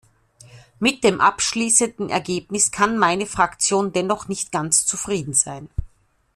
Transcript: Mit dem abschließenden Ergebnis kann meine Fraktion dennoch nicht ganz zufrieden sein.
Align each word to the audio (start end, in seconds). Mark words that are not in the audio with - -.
Mit 0.79 1.03
dem 1.03 1.21
abschließenden 1.21 2.09
Ergebnis 2.09 2.71
kann 2.71 2.97
meine 2.97 3.27
Fraktion 3.27 3.91
dennoch 3.93 4.27
nicht 4.27 4.51
ganz 4.51 4.87
zufrieden 4.87 5.35
sein. 5.35 5.69